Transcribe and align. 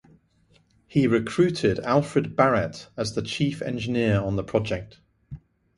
He 0.87 1.05
recruited 1.05 1.77
Alfred 1.81 2.35
Barrett 2.35 2.89
as 2.97 3.13
the 3.13 3.21
chief 3.21 3.61
engineer 3.61 4.19
on 4.19 4.35
the 4.35 4.43
project. 4.43 4.99